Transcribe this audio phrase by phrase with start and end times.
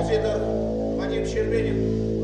[0.00, 0.40] Композитор
[0.96, 2.19] Вадим Щербинин.